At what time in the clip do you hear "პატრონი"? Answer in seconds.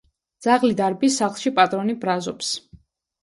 1.59-1.97